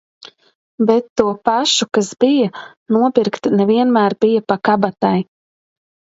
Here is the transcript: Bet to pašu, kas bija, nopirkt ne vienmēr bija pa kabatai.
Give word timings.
Bet 0.89 1.03
to 1.19 1.25
pašu, 1.49 1.87
kas 1.97 2.09
bija, 2.23 2.47
nopirkt 2.97 3.51
ne 3.59 3.69
vienmēr 3.75 4.19
bija 4.27 4.45
pa 4.51 4.61
kabatai. 4.71 5.15